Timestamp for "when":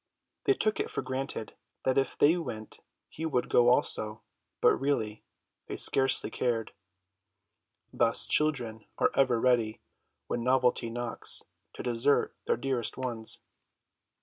10.25-10.43